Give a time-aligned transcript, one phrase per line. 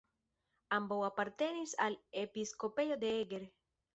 [0.77, 3.45] Ambaŭ apartenis al episkopejo de Eger.